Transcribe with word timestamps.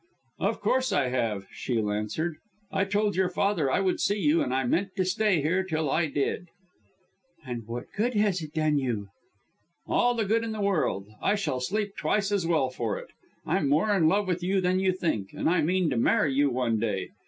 "Of 0.39 0.61
course 0.61 0.91
I 0.91 1.09
have," 1.09 1.45
Shiel 1.51 1.91
answered. 1.91 2.37
"I 2.71 2.85
told 2.85 3.15
your 3.15 3.29
father 3.29 3.69
I 3.69 3.81
would 3.81 3.99
see 3.99 4.17
you, 4.17 4.41
and 4.41 4.51
I 4.51 4.63
meant 4.63 4.95
to 4.95 5.05
stay 5.05 5.43
here 5.43 5.63
till 5.63 5.91
I 5.91 6.07
did." 6.07 6.47
"And 7.45 7.67
what 7.67 7.85
good 7.95 8.15
has 8.15 8.41
it 8.41 8.51
done 8.51 8.79
you?" 8.79 9.09
"All 9.85 10.15
the 10.15 10.25
good 10.25 10.43
in 10.43 10.53
the 10.53 10.59
world. 10.61 11.05
I 11.21 11.35
shall 11.35 11.59
sleep 11.59 11.95
twice 11.95 12.31
as 12.31 12.47
well 12.47 12.71
for 12.71 12.97
it. 12.97 13.11
I'm 13.45 13.69
more 13.69 13.95
in 13.95 14.07
love 14.07 14.27
with 14.27 14.41
you 14.41 14.59
than 14.59 14.79
you 14.79 14.91
think, 14.91 15.33
and 15.33 15.47
I 15.47 15.61
mean 15.61 15.91
to 15.91 15.97
marry 15.97 16.33
you 16.33 16.49
one 16.49 16.79
day. 16.79 17.09